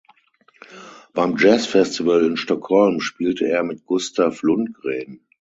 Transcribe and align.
Beim 1.13 1.37
Jazzfestival 1.37 2.23
in 2.25 2.35
Stockholm 2.35 3.01
spielte 3.01 3.45
er 3.47 3.61
mit 3.61 3.85
Gustav 3.85 4.41
Lundgren. 4.41 5.27